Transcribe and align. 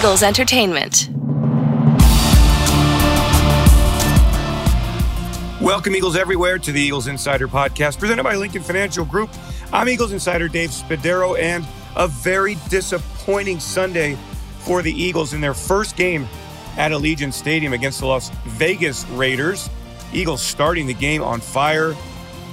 Eagles 0.00 0.22
Entertainment. 0.22 1.10
Welcome, 5.60 5.94
Eagles 5.94 6.16
everywhere, 6.16 6.58
to 6.58 6.72
the 6.72 6.80
Eagles 6.80 7.06
Insider 7.06 7.46
Podcast, 7.46 7.98
presented 7.98 8.22
by 8.22 8.34
Lincoln 8.34 8.62
Financial 8.62 9.04
Group. 9.04 9.28
I'm 9.74 9.90
Eagles 9.90 10.12
Insider 10.12 10.48
Dave 10.48 10.70
Spadaro, 10.70 11.38
and 11.38 11.66
a 11.96 12.08
very 12.08 12.56
disappointing 12.70 13.60
Sunday 13.60 14.16
for 14.60 14.80
the 14.80 14.90
Eagles 14.90 15.34
in 15.34 15.42
their 15.42 15.52
first 15.52 15.98
game 15.98 16.26
at 16.78 16.92
Allegiant 16.92 17.34
Stadium 17.34 17.74
against 17.74 18.00
the 18.00 18.06
Las 18.06 18.30
Vegas 18.46 19.06
Raiders. 19.08 19.68
Eagles 20.14 20.40
starting 20.40 20.86
the 20.86 20.94
game 20.94 21.22
on 21.22 21.42
fire. 21.42 21.94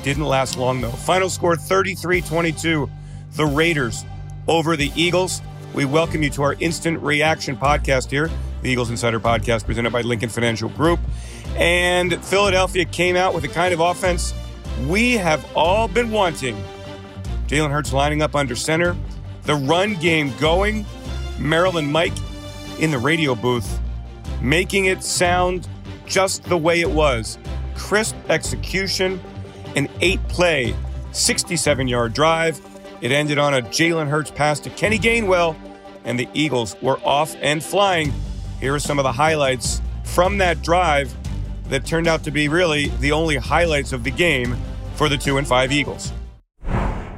Didn't 0.04 0.26
last 0.26 0.58
long, 0.58 0.82
though. 0.82 0.92
Final 0.92 1.30
score 1.30 1.56
33 1.56 2.20
22. 2.24 2.90
The 3.36 3.46
Raiders 3.46 4.04
over 4.50 4.76
the 4.76 4.92
Eagles. 4.98 5.42
We 5.74 5.86
welcome 5.86 6.24
you 6.24 6.30
to 6.32 6.44
our 6.44 6.56
instant 6.60 7.00
reaction 7.02 7.56
podcast 7.56 8.10
here, 8.10 8.30
the 8.62 8.70
Eagles 8.70 8.90
Insider 8.90 9.20
Podcast, 9.20 9.66
presented 9.66 9.92
by 9.94 10.02
Lincoln 10.02 10.30
Financial 10.30 10.70
Group. 10.70 11.00
And 11.56 12.24
Philadelphia 12.26 12.86
came 12.86 13.16
out 13.16 13.34
with 13.34 13.44
the 13.44 13.50
kind 13.50 13.74
of 13.74 13.80
offense 13.80 14.34
we 14.88 15.14
have 15.14 15.46
all 15.56 15.88
been 15.88 16.12
wanting. 16.12 16.56
Jalen 17.48 17.72
Hurts 17.72 17.94
lining 17.94 18.22
up 18.22 18.36
under 18.36 18.56
center, 18.56 18.96
the 19.44 19.56
run 19.56 19.94
game 19.96 20.34
going, 20.40 20.86
Merrill 21.40 21.78
and 21.78 21.92
Mike 21.92 22.14
in 22.80 22.92
the 22.92 22.98
radio 22.98 23.36
booth, 23.36 23.80
making 24.42 24.86
it 24.86 25.04
sound 25.04 25.68
just 26.06 26.44
the 26.44 26.58
way 26.58 26.82
it 26.82 26.90
was. 26.90 27.38
Crisp 27.76 28.16
execution, 28.30 29.20
an 29.76 29.88
eight 30.02 30.26
play, 30.28 30.76
67 31.12 31.88
yard 31.88 32.14
drive. 32.14 32.60
It 33.00 33.12
ended 33.12 33.38
on 33.38 33.54
a 33.54 33.62
Jalen 33.62 34.08
Hurts 34.08 34.32
pass 34.32 34.60
to 34.62 34.72
Kenny 34.72 34.98
Gainwell, 34.98 35.56
and 36.08 36.18
the 36.18 36.28
Eagles 36.34 36.76
were 36.82 37.00
off 37.06 37.36
and 37.42 37.64
flying. 37.64 38.12
Here 38.60 38.74
are 38.74 38.80
some 38.80 38.98
of 38.98 39.04
the 39.04 39.12
highlights 39.12 39.82
from 40.04 40.40
that 40.40 40.64
drive 40.64 41.14
that 41.70 41.86
turned 41.86 42.08
out 42.08 42.24
to 42.24 42.32
be 42.32 42.48
really 42.48 42.88
the 43.02 43.12
only 43.12 43.36
highlights 43.36 43.92
of 43.92 44.04
the 44.04 44.10
game 44.10 44.56
for 44.96 45.10
the 45.10 45.18
2 45.18 45.38
and 45.38 45.46
5 45.46 45.72
Eagles. 45.72 46.14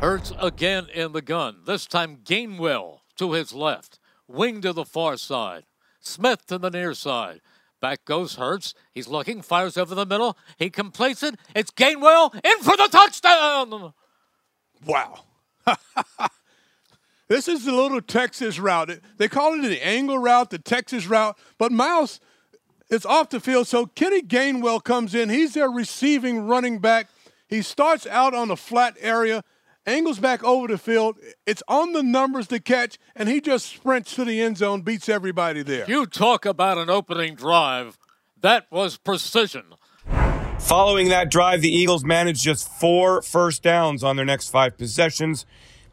Hurts 0.01 0.33
again 0.39 0.87
in 0.93 1.11
the 1.11 1.21
gun. 1.21 1.57
This 1.65 1.85
time 1.85 2.17
Gainwell 2.23 3.01
to 3.17 3.33
his 3.33 3.53
left. 3.53 3.99
Wing 4.27 4.59
to 4.61 4.73
the 4.73 4.85
far 4.85 5.17
side. 5.17 5.65
Smith 5.99 6.47
to 6.47 6.57
the 6.57 6.69
near 6.69 6.93
side. 6.93 7.41
Back 7.79 8.05
goes 8.05 8.35
Hurts. 8.35 8.73
He's 8.91 9.07
looking, 9.07 9.41
fires 9.41 9.77
over 9.77 9.93
the 9.93 10.05
middle. 10.05 10.35
He 10.57 10.69
completes 10.69 11.21
it. 11.21 11.35
It's 11.55 11.71
Gainwell 11.71 12.33
in 12.33 12.57
for 12.63 12.75
the 12.75 12.89
touchdown. 12.91 13.93
Wow. 14.85 15.19
this 17.29 17.47
is 17.47 17.63
the 17.63 17.71
little 17.71 18.01
Texas 18.01 18.59
route. 18.59 18.99
They 19.17 19.27
call 19.27 19.53
it 19.53 19.61
the 19.61 19.85
angle 19.85 20.17
route, 20.17 20.49
the 20.49 20.57
Texas 20.57 21.07
route. 21.07 21.37
But 21.57 21.71
Miles 21.71 22.19
is 22.89 23.05
off 23.05 23.29
the 23.29 23.39
field. 23.39 23.67
So 23.67 23.85
Kenny 23.85 24.21
Gainwell 24.21 24.83
comes 24.83 25.15
in. 25.15 25.29
He's 25.29 25.53
their 25.53 25.69
receiving 25.69 26.47
running 26.47 26.79
back. 26.79 27.07
He 27.47 27.61
starts 27.61 28.05
out 28.07 28.33
on 28.33 28.51
a 28.51 28.55
flat 28.55 28.97
area, 28.99 29.43
angles 29.85 30.19
back 30.19 30.43
over 30.43 30.67
the 30.67 30.77
field. 30.77 31.17
It's 31.45 31.63
on 31.67 31.93
the 31.93 32.03
numbers 32.03 32.47
to 32.47 32.59
catch, 32.59 32.97
and 33.15 33.29
he 33.29 33.41
just 33.41 33.67
sprints 33.67 34.15
to 34.15 34.25
the 34.25 34.41
end 34.41 34.57
zone, 34.57 34.81
beats 34.81 35.07
everybody 35.07 35.63
there. 35.63 35.85
You 35.87 36.05
talk 36.05 36.45
about 36.45 36.77
an 36.77 36.89
opening 36.89 37.35
drive. 37.35 37.97
That 38.41 38.67
was 38.71 38.97
precision. 38.97 39.63
Following 40.59 41.09
that 41.09 41.31
drive, 41.31 41.61
the 41.61 41.73
Eagles 41.73 42.03
managed 42.03 42.43
just 42.43 42.69
four 42.79 43.21
first 43.21 43.63
downs 43.63 44.03
on 44.03 44.15
their 44.15 44.25
next 44.25 44.49
five 44.49 44.77
possessions. 44.77 45.45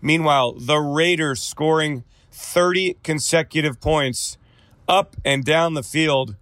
Meanwhile, 0.06 0.52
the 0.60 0.78
Raiders 0.78 1.42
scoring 1.42 2.04
30 2.30 2.96
consecutive 3.02 3.80
points 3.80 4.38
up 4.86 5.16
and 5.24 5.44
down 5.44 5.74
the 5.74 5.82
field 5.82 6.36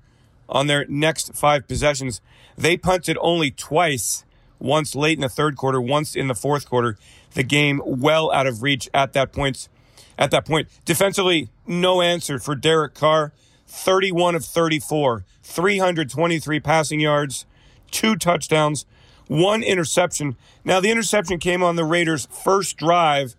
on 0.50 0.66
their 0.66 0.84
next 0.84 1.34
five 1.34 1.66
possessions. 1.66 2.20
They 2.58 2.76
punted 2.76 3.16
only 3.22 3.50
twice, 3.50 4.27
once 4.58 4.94
late 4.94 5.16
in 5.16 5.22
the 5.22 5.30
third 5.30 5.56
quarter, 5.56 5.80
once 5.80 6.14
in 6.14 6.28
the 6.28 6.34
fourth 6.34 6.68
quarter. 6.68 6.98
The 7.33 7.42
game 7.42 7.80
well 7.86 8.30
out 8.33 8.46
of 8.46 8.62
reach 8.62 8.90
at 8.92 9.14
that 9.14 9.33
point. 9.33 9.70
At 10.18 10.30
that 10.30 10.44
point, 10.44 10.68
defensively, 10.84 11.48
no 11.66 12.02
answer 12.02 12.39
for 12.39 12.55
Derek 12.55 12.92
Carr. 12.92 13.33
31 13.66 14.34
of 14.34 14.44
34, 14.44 15.24
323 15.42 16.60
passing 16.60 17.00
yards, 17.00 17.46
two 17.90 18.14
touchdowns, 18.14 18.84
one 19.27 19.62
interception. 19.62 20.36
Now, 20.66 20.80
the 20.80 20.90
interception 20.90 21.39
came 21.39 21.62
on 21.62 21.77
the 21.77 21.84
Raiders' 21.86 22.28
first 22.30 22.77
drive, 22.77 23.36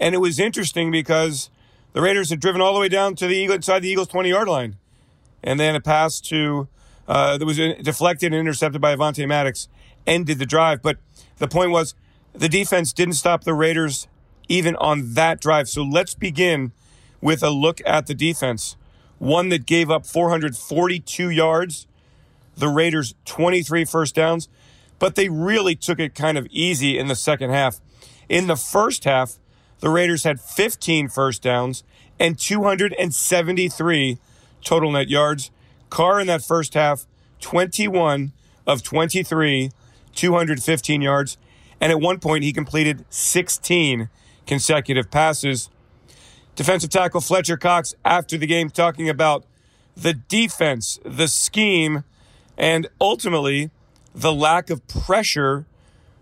and 0.00 0.14
it 0.14 0.18
was 0.18 0.38
interesting 0.38 0.90
because 0.90 1.50
the 1.92 2.02
Raiders 2.02 2.30
had 2.30 2.40
driven 2.40 2.60
all 2.60 2.74
the 2.74 2.80
way 2.80 2.88
down 2.88 3.14
to 3.16 3.26
the 3.26 3.34
Eagle, 3.34 3.56
inside 3.56 3.80
the 3.80 3.88
Eagles' 3.88 4.08
20 4.08 4.28
yard 4.28 4.48
line 4.48 4.76
and 5.42 5.58
then 5.58 5.74
a 5.74 5.80
pass 5.80 6.20
to 6.20 6.68
uh, 7.06 7.38
that 7.38 7.44
was 7.44 7.56
deflected 7.56 8.32
and 8.32 8.40
intercepted 8.40 8.80
by 8.80 8.94
Avonte 8.94 9.26
Maddox 9.26 9.68
ended 10.06 10.38
the 10.38 10.46
drive. 10.46 10.82
But 10.82 10.98
the 11.38 11.48
point 11.48 11.70
was 11.70 11.94
the 12.32 12.48
defense 12.48 12.92
didn't 12.92 13.14
stop 13.14 13.44
the 13.44 13.54
Raiders 13.54 14.08
even 14.48 14.76
on 14.76 15.14
that 15.14 15.40
drive. 15.40 15.68
So 15.68 15.82
let's 15.82 16.14
begin 16.14 16.72
with 17.20 17.42
a 17.42 17.50
look 17.50 17.80
at 17.86 18.06
the 18.06 18.14
defense. 18.14 18.76
One 19.18 19.48
that 19.48 19.66
gave 19.66 19.90
up 19.90 20.06
442 20.06 21.30
yards, 21.30 21.86
the 22.56 22.68
Raiders 22.68 23.14
23 23.24 23.84
first 23.84 24.14
downs, 24.14 24.48
but 24.98 25.14
they 25.14 25.28
really 25.28 25.74
took 25.74 25.98
it 25.98 26.14
kind 26.14 26.38
of 26.38 26.46
easy 26.50 26.98
in 26.98 27.08
the 27.08 27.16
second 27.16 27.50
half. 27.50 27.80
In 28.28 28.46
the 28.46 28.56
first 28.56 29.04
half, 29.04 29.38
the 29.80 29.90
Raiders 29.90 30.24
had 30.24 30.40
15 30.40 31.08
first 31.08 31.42
downs 31.42 31.84
and 32.18 32.38
273 32.38 34.18
total 34.64 34.90
net 34.92 35.08
yards. 35.08 35.50
Carr 35.90 36.20
in 36.20 36.26
that 36.26 36.42
first 36.42 36.74
half, 36.74 37.06
21 37.40 38.32
of 38.66 38.82
23, 38.82 39.70
215 40.14 41.02
yards. 41.02 41.38
And 41.80 41.92
at 41.92 42.00
one 42.00 42.18
point, 42.18 42.44
he 42.44 42.52
completed 42.52 43.04
16 43.08 44.08
consecutive 44.46 45.10
passes. 45.10 45.70
Defensive 46.56 46.90
tackle 46.90 47.20
Fletcher 47.20 47.56
Cox, 47.56 47.94
after 48.04 48.36
the 48.36 48.46
game, 48.46 48.68
talking 48.68 49.08
about 49.08 49.44
the 49.96 50.14
defense, 50.14 50.98
the 51.04 51.28
scheme, 51.28 52.02
and 52.56 52.88
ultimately 53.00 53.70
the 54.14 54.32
lack 54.32 54.70
of 54.70 54.86
pressure 54.88 55.66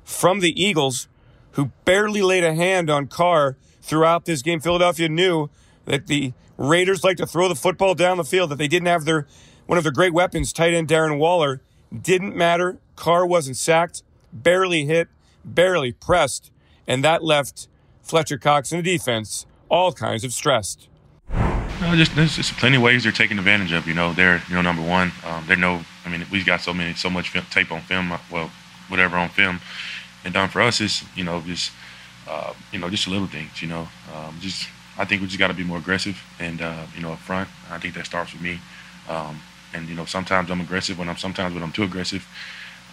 from 0.05 0.41
the 0.41 0.63
Eagles, 0.63 1.09
who 1.57 1.73
barely 1.85 2.23
laid 2.23 2.45
a 2.45 2.55
hand 2.55 2.89
on 2.89 3.07
Carr 3.07 3.57
throughout 3.83 4.27
this 4.27 4.43
game. 4.43 4.61
Philadelphia 4.61 5.09
knew 5.09 5.49
that 5.87 6.07
the 6.07 6.33
Raiders 6.59 7.03
like 7.03 7.17
to 7.17 7.27
throw 7.27 7.49
the 7.49 7.55
football 7.55 7.95
down 7.95 8.17
the 8.17 8.25
field, 8.25 8.51
that 8.51 8.57
they 8.57 8.69
didn't 8.69 8.89
have 8.89 9.05
their 9.05 9.27
one 9.67 9.79
of 9.79 9.85
their 9.85 9.93
great 9.93 10.13
weapons, 10.13 10.53
tight 10.53 10.75
end 10.75 10.89
Darren 10.89 11.19
Waller. 11.19 11.61
Didn't 11.99 12.37
matter. 12.37 12.79
Carr 12.95 13.27
wasn't 13.27 13.57
sacked, 13.57 14.03
barely 14.33 14.87
hit, 14.87 15.09
barely 15.45 15.93
pressed, 15.93 16.51
and 16.87 17.05
that 17.05 17.23
left 17.23 17.69
Fletcher 18.03 18.39
Cox 18.39 18.73
and 18.73 18.85
the 18.85 18.97
defense 18.97 19.47
all 19.69 19.93
kinds 19.93 20.25
of 20.25 20.33
stressed. 20.33 20.89
No, 21.81 21.95
just 21.95 22.15
there's 22.15 22.37
just 22.37 22.53
plenty 22.55 22.77
of 22.77 22.83
ways 22.83 23.03
they're 23.03 23.13
taking 23.13 23.39
advantage 23.39 23.73
of. 23.73 23.87
You 23.87 23.95
know, 23.95 24.13
they're 24.13 24.43
you 24.49 24.55
know 24.55 24.63
number 24.63 24.83
one. 24.83 25.13
Um, 25.25 25.45
they 25.47 25.57
know. 25.57 25.83
I 26.05 26.09
mean, 26.09 26.25
we've 26.31 26.47
got 26.47 26.61
so 26.61 26.73
many, 26.73 26.95
so 26.95 27.11
much 27.11 27.31
film, 27.31 27.45
tape 27.51 27.73
on 27.73 27.81
film. 27.83 28.13
Uh, 28.13 28.19
well, 28.31 28.51
whatever 28.89 29.17
on 29.17 29.29
film, 29.29 29.61
and 30.27 30.35
done 30.35 30.49
for 30.49 30.61
us 30.61 30.81
is 30.81 31.05
you 31.15 31.23
know 31.25 31.41
just 31.41 31.71
uh, 32.29 32.53
you 32.73 32.79
know 32.79 32.91
just 32.91 33.07
little 33.09 33.29
things. 33.29 33.63
You 33.63 33.69
know, 33.69 33.89
um, 34.15 34.37
just 34.41 34.69
I 34.99 35.05
think 35.05 35.23
we 35.23 35.29
just 35.29 35.39
got 35.39 35.49
to 35.49 35.55
be 35.55 35.65
more 35.65 35.79
aggressive 35.79 36.21
and 36.39 36.61
uh, 36.61 36.85
you 36.95 37.01
know 37.01 37.13
up 37.13 37.21
front. 37.21 37.49
I 37.71 37.79
think 37.79 37.95
that 37.95 38.05
starts 38.05 38.33
with 38.33 38.43
me. 38.43 38.59
Um, 39.09 39.41
and 39.73 39.89
you 39.89 39.95
know 39.95 40.05
sometimes 40.05 40.51
I'm 40.51 40.61
aggressive 40.61 40.99
when 40.99 41.09
I'm 41.09 41.17
sometimes 41.17 41.55
when 41.55 41.63
I'm 41.63 41.73
too 41.73 41.85
aggressive. 41.85 42.27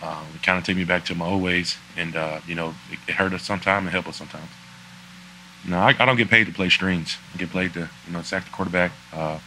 Uh, 0.02 0.24
it 0.36 0.44
kind 0.44 0.58
of 0.58 0.66
take 0.66 0.78
me 0.78 0.84
back 0.84 1.06
to 1.06 1.16
my 1.16 1.26
old 1.26 1.42
ways, 1.42 1.78
and 1.98 2.16
uh, 2.16 2.40
you 2.48 2.56
know 2.56 2.76
it, 2.92 3.00
it 3.08 3.16
hurt 3.16 3.34
us 3.34 3.42
sometimes 3.42 3.86
and 3.86 3.90
help 3.90 4.08
us 4.08 4.18
sometimes. 4.18 4.50
No, 5.68 5.80
I, 5.80 5.96
I, 5.98 6.06
don't 6.06 6.18
get 6.18 6.30
paid 6.30 6.46
to 6.48 6.54
play 6.54 6.68
strings. 6.68 7.18
I 7.34 7.38
get 7.38 7.50
paid 7.50 7.74
to 7.74 7.90
you 8.06 8.14
know 8.14 8.22
sack 8.22 8.44
the 8.44 8.52
quarterback, 8.52 8.92
uh, 9.14 9.40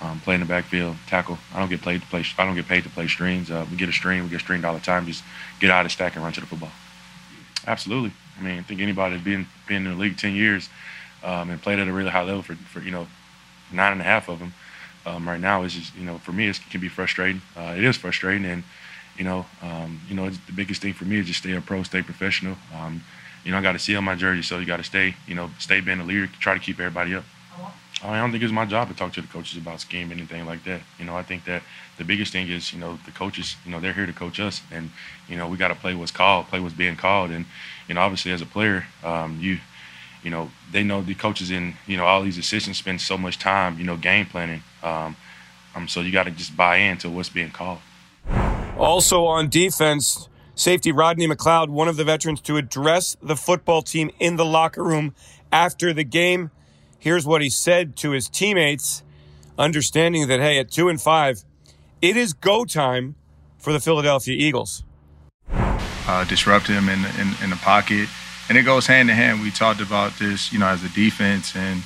um, 0.00 0.20
play 0.20 0.34
in 0.34 0.40
the 0.40 0.46
backfield, 0.46 0.96
tackle. 1.06 1.38
I 1.52 1.58
don't 1.58 1.68
get 1.68 1.82
paid 1.82 2.00
to 2.00 2.06
play. 2.06 2.24
I 2.38 2.46
don't 2.46 2.54
get 2.54 2.68
paid 2.68 2.84
to 2.84 2.90
play 2.90 3.08
strings. 3.08 3.50
Uh, 3.50 3.66
we 3.70 3.76
get 3.76 3.90
a 3.90 3.92
string. 3.92 4.22
We 4.22 4.30
get 4.30 4.40
stringed 4.40 4.64
all 4.64 4.74
the 4.74 4.80
time. 4.80 5.04
Just 5.06 5.24
get 5.60 5.70
out 5.70 5.80
of 5.80 5.86
the 5.86 5.90
stack 5.90 6.14
and 6.14 6.22
run 6.22 6.32
to 6.34 6.40
the 6.40 6.46
football. 6.46 6.70
Absolutely. 7.66 8.12
I 8.38 8.42
mean, 8.42 8.58
I 8.58 8.62
think 8.62 8.80
anybody 8.80 9.18
being 9.18 9.46
been 9.66 9.86
in 9.86 9.92
the 9.92 9.98
league 9.98 10.16
ten 10.18 10.34
years 10.34 10.68
um, 11.24 11.50
and 11.50 11.60
played 11.60 11.78
at 11.78 11.88
a 11.88 11.92
really 11.92 12.10
high 12.10 12.22
level 12.22 12.42
for, 12.42 12.54
for 12.54 12.80
you 12.80 12.90
know 12.90 13.06
nine 13.72 13.92
and 13.92 14.00
a 14.00 14.04
half 14.04 14.28
of 14.28 14.38
them. 14.38 14.54
Um, 15.04 15.28
right 15.28 15.40
now 15.40 15.62
is 15.62 15.74
just 15.74 15.94
you 15.96 16.04
know 16.04 16.18
for 16.18 16.32
me 16.32 16.48
it 16.48 16.60
can 16.70 16.80
be 16.80 16.88
frustrating. 16.88 17.42
Uh, 17.56 17.74
it 17.76 17.84
is 17.84 17.96
frustrating, 17.96 18.44
and 18.44 18.62
you 19.16 19.24
know 19.24 19.46
um, 19.62 20.00
you 20.08 20.14
know 20.14 20.28
the 20.30 20.52
biggest 20.52 20.82
thing 20.82 20.92
for 20.92 21.04
me 21.04 21.18
is 21.18 21.26
just 21.26 21.40
stay 21.40 21.52
a 21.52 21.60
pro, 21.60 21.82
stay 21.82 22.02
professional. 22.02 22.56
Um, 22.74 23.02
you 23.44 23.50
know 23.50 23.58
I 23.58 23.62
got 23.62 23.72
to 23.72 23.78
see 23.78 23.96
on 23.96 24.04
my 24.04 24.14
jersey, 24.14 24.42
so 24.42 24.58
you 24.58 24.66
got 24.66 24.78
to 24.78 24.84
stay 24.84 25.14
you 25.26 25.34
know 25.34 25.50
stay 25.58 25.80
being 25.80 26.00
a 26.00 26.04
leader, 26.04 26.26
try 26.40 26.54
to 26.54 26.60
keep 26.60 26.78
everybody 26.78 27.14
up. 27.14 27.24
I 28.02 28.20
don't 28.20 28.30
think 28.30 28.42
it's 28.42 28.52
my 28.52 28.66
job 28.66 28.88
to 28.88 28.94
talk 28.94 29.12
to 29.14 29.22
the 29.22 29.26
coaches 29.26 29.56
about 29.56 29.80
scheme, 29.80 30.12
anything 30.12 30.44
like 30.44 30.64
that. 30.64 30.82
You 30.98 31.06
know, 31.06 31.16
I 31.16 31.22
think 31.22 31.46
that 31.46 31.62
the 31.96 32.04
biggest 32.04 32.30
thing 32.30 32.48
is, 32.48 32.72
you 32.72 32.78
know, 32.78 32.98
the 33.06 33.10
coaches, 33.10 33.56
you 33.64 33.70
know, 33.70 33.80
they're 33.80 33.94
here 33.94 34.06
to 34.06 34.12
coach 34.12 34.38
us, 34.38 34.60
and 34.70 34.90
you 35.28 35.36
know, 35.36 35.48
we 35.48 35.56
got 35.56 35.68
to 35.68 35.74
play 35.74 35.94
what's 35.94 36.10
called, 36.10 36.46
play 36.48 36.60
what's 36.60 36.74
being 36.74 36.96
called, 36.96 37.30
and 37.30 37.46
you 37.88 37.94
know, 37.94 38.02
obviously 38.02 38.32
as 38.32 38.42
a 38.42 38.46
player, 38.46 38.84
um, 39.02 39.38
you 39.40 39.58
you 40.22 40.30
know, 40.30 40.50
they 40.72 40.82
know 40.82 41.02
the 41.02 41.14
coaches 41.14 41.50
and 41.50 41.74
you 41.86 41.96
know, 41.96 42.04
all 42.04 42.22
these 42.22 42.36
assistants 42.36 42.78
spend 42.78 43.00
so 43.00 43.16
much 43.16 43.38
time, 43.38 43.78
you 43.78 43.84
know, 43.84 43.96
game 43.96 44.26
planning. 44.26 44.62
Um, 44.82 45.16
um, 45.74 45.88
so 45.88 46.00
you 46.00 46.10
got 46.10 46.24
to 46.24 46.30
just 46.30 46.56
buy 46.56 46.78
into 46.78 47.08
what's 47.08 47.28
being 47.28 47.50
called. 47.50 47.78
Also 48.76 49.24
on 49.24 49.48
defense, 49.48 50.28
safety 50.54 50.90
Rodney 50.90 51.28
McLeod, 51.28 51.68
one 51.68 51.86
of 51.86 51.96
the 51.96 52.04
veterans 52.04 52.40
to 52.42 52.56
address 52.56 53.16
the 53.22 53.36
football 53.36 53.82
team 53.82 54.10
in 54.18 54.36
the 54.36 54.44
locker 54.44 54.82
room 54.82 55.14
after 55.52 55.92
the 55.92 56.04
game. 56.04 56.50
Here's 56.98 57.26
what 57.26 57.42
he 57.42 57.50
said 57.50 57.96
to 57.96 58.10
his 58.10 58.28
teammates, 58.28 59.02
understanding 59.58 60.28
that, 60.28 60.40
hey, 60.40 60.58
at 60.58 60.70
two 60.70 60.88
and 60.88 61.00
five, 61.00 61.44
it 62.02 62.16
is 62.16 62.32
go 62.32 62.64
time 62.64 63.14
for 63.58 63.72
the 63.72 63.80
Philadelphia 63.80 64.34
Eagles. 64.36 64.82
Uh, 65.50 66.24
disrupt 66.24 66.68
him 66.68 66.88
in, 66.88 67.04
in, 67.20 67.34
in 67.42 67.50
the 67.50 67.58
pocket. 67.62 68.08
And 68.48 68.56
it 68.56 68.62
goes 68.62 68.86
hand 68.86 69.10
in 69.10 69.16
hand. 69.16 69.42
We 69.42 69.50
talked 69.50 69.80
about 69.80 70.18
this, 70.18 70.52
you 70.52 70.58
know, 70.58 70.68
as 70.68 70.84
a 70.84 70.88
defense 70.90 71.56
and 71.56 71.82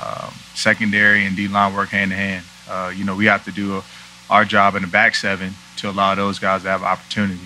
um, 0.00 0.32
secondary 0.54 1.24
and 1.24 1.34
D 1.34 1.48
line 1.48 1.74
work 1.74 1.88
hand 1.88 2.12
in 2.12 2.18
hand. 2.18 2.44
Uh, 2.68 2.92
you 2.94 3.04
know, 3.04 3.16
we 3.16 3.26
have 3.26 3.44
to 3.44 3.52
do 3.52 3.78
a, 3.78 3.84
our 4.30 4.44
job 4.44 4.76
in 4.76 4.82
the 4.82 4.88
back 4.88 5.14
seven 5.14 5.54
to 5.78 5.90
allow 5.90 6.14
those 6.14 6.38
guys 6.38 6.62
to 6.62 6.68
have 6.68 6.82
opportunity. 6.82 7.40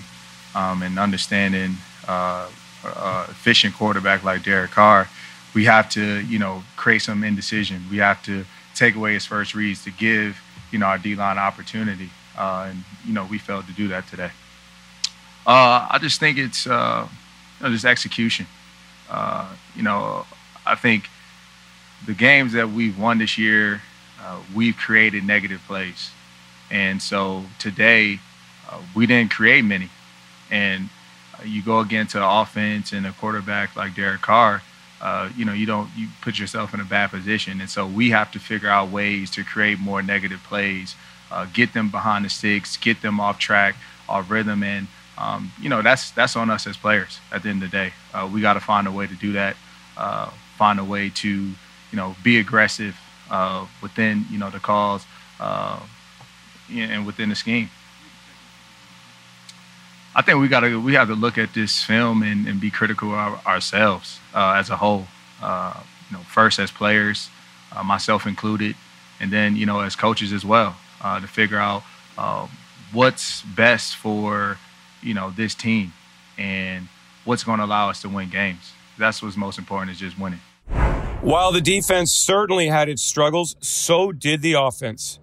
Um, 0.55 0.81
and 0.81 0.97
understanding 0.97 1.77
uh, 2.07 2.47
efficient 3.29 3.75
quarterback 3.75 4.23
like 4.23 4.43
Derek 4.43 4.71
Carr, 4.71 5.07
we 5.53 5.65
have 5.65 5.89
to, 5.91 6.21
you 6.21 6.39
know, 6.39 6.63
create 6.75 7.01
some 7.01 7.23
indecision. 7.23 7.83
We 7.89 7.97
have 7.97 8.23
to 8.25 8.45
take 8.75 8.95
away 8.95 9.13
his 9.13 9.25
first 9.25 9.55
reads 9.55 9.83
to 9.83 9.91
give, 9.91 10.39
you 10.71 10.79
know, 10.79 10.85
our 10.85 10.97
D 10.97 11.15
line 11.15 11.37
opportunity. 11.37 12.09
Uh, 12.37 12.67
and 12.69 12.83
you 13.05 13.13
know, 13.13 13.25
we 13.25 13.37
failed 13.37 13.67
to 13.67 13.73
do 13.73 13.87
that 13.89 14.07
today. 14.07 14.31
Uh, 15.45 15.87
I 15.89 15.99
just 16.01 16.19
think 16.19 16.37
it's 16.37 16.67
uh, 16.67 17.07
you 17.59 17.65
know, 17.65 17.71
just 17.71 17.85
execution. 17.85 18.45
you 19.75 19.83
know, 19.83 20.25
I 20.65 20.75
think 20.75 21.09
the 22.05 22.13
games 22.13 22.53
that 22.53 22.69
we've 22.69 22.97
won 22.97 23.17
this 23.17 23.37
year, 23.37 23.81
we've 24.55 24.77
created 24.77 25.23
negative 25.23 25.61
plays. 25.67 26.11
And 26.71 27.01
so 27.01 27.45
today, 27.57 28.19
uh, 28.69 28.79
we 28.95 29.07
didn't 29.07 29.31
create 29.31 29.63
many. 29.63 29.89
And 30.51 30.89
uh, 31.33 31.43
you 31.43 31.63
go 31.63 31.79
against 31.79 32.15
an 32.15 32.21
offense 32.21 32.91
and 32.91 33.05
a 33.05 33.11
quarterback 33.11 33.75
like 33.75 33.95
Derek 33.95 34.21
Carr, 34.21 34.61
uh, 35.01 35.29
you 35.35 35.45
know, 35.45 35.53
you 35.53 35.65
don't 35.65 35.89
you 35.95 36.07
put 36.21 36.37
yourself 36.37 36.73
in 36.73 36.79
a 36.79 36.85
bad 36.85 37.11
position. 37.11 37.61
And 37.61 37.69
so 37.69 37.87
we 37.87 38.09
have 38.09 38.31
to 38.31 38.39
figure 38.39 38.69
out 38.69 38.89
ways 38.89 39.31
to 39.31 39.43
create 39.43 39.79
more 39.79 40.01
negative 40.01 40.43
plays, 40.43 40.95
uh, 41.31 41.45
get 41.53 41.73
them 41.73 41.89
behind 41.89 42.25
the 42.25 42.29
sticks, 42.29 42.75
get 42.77 43.01
them 43.01 43.19
off 43.19 43.39
track, 43.39 43.75
off 44.07 44.29
rhythm, 44.29 44.63
and 44.63 44.87
um, 45.17 45.51
you 45.61 45.69
know 45.69 45.81
that's 45.81 46.11
that's 46.11 46.35
on 46.35 46.49
us 46.49 46.67
as 46.67 46.77
players. 46.77 47.19
At 47.31 47.43
the 47.43 47.49
end 47.49 47.63
of 47.63 47.71
the 47.71 47.77
day, 47.77 47.93
uh, 48.13 48.29
we 48.31 48.41
got 48.41 48.53
to 48.53 48.59
find 48.59 48.87
a 48.87 48.91
way 48.91 49.07
to 49.07 49.15
do 49.15 49.33
that. 49.33 49.55
Uh, 49.97 50.29
find 50.57 50.79
a 50.79 50.83
way 50.83 51.09
to 51.09 51.29
you 51.29 51.55
know 51.93 52.15
be 52.23 52.39
aggressive 52.39 52.97
within 53.81 54.25
you 54.29 54.37
know 54.37 54.49
the 54.49 54.59
calls 54.59 55.05
and 55.39 57.05
within 57.05 57.29
the 57.29 57.35
scheme. 57.35 57.69
I 60.15 60.21
think 60.21 60.39
we 60.39 60.47
got 60.47 60.61
to 60.61 60.81
we 60.81 60.95
have 60.95 61.07
to 61.07 61.15
look 61.15 61.37
at 61.37 61.53
this 61.53 61.83
film 61.83 62.23
and, 62.23 62.47
and 62.47 62.59
be 62.59 62.71
critical 62.71 63.13
of 63.13 63.45
ourselves 63.45 64.19
uh, 64.33 64.53
as 64.57 64.69
a 64.69 64.77
whole. 64.77 65.07
Uh, 65.41 65.81
you 66.09 66.17
know, 66.17 66.23
first 66.23 66.59
as 66.59 66.71
players, 66.71 67.29
uh, 67.75 67.83
myself 67.83 68.25
included, 68.25 68.75
and 69.19 69.31
then 69.31 69.55
you 69.55 69.65
know 69.65 69.81
as 69.81 69.95
coaches 69.95 70.33
as 70.33 70.43
well 70.43 70.75
uh, 71.01 71.19
to 71.19 71.27
figure 71.27 71.57
out 71.57 71.83
um, 72.17 72.49
what's 72.91 73.43
best 73.43 73.95
for 73.95 74.57
you 75.01 75.13
know 75.13 75.31
this 75.31 75.53
team 75.53 75.93
and 76.37 76.87
what's 77.23 77.43
going 77.43 77.59
to 77.59 77.65
allow 77.65 77.89
us 77.89 78.01
to 78.01 78.09
win 78.09 78.29
games. 78.29 78.73
That's 78.97 79.21
what's 79.21 79.37
most 79.37 79.59
important 79.59 79.91
is 79.91 79.99
just 79.99 80.19
winning. 80.19 80.41
While 81.21 81.51
the 81.51 81.61
defense 81.61 82.11
certainly 82.11 82.67
had 82.67 82.89
its 82.89 83.01
struggles, 83.03 83.55
so 83.61 84.11
did 84.11 84.41
the 84.41 84.53
offense. 84.53 85.19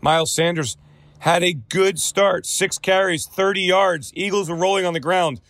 Miles 0.00 0.32
Sanders 0.32 0.76
had 1.20 1.42
a 1.42 1.52
good 1.52 1.98
start. 1.98 2.46
Six 2.46 2.78
carries, 2.78 3.26
30 3.26 3.62
yards. 3.62 4.12
Eagles 4.14 4.50
were 4.50 4.56
rolling 4.56 4.84
on 4.84 4.94
the 4.94 5.00
ground. 5.00 5.40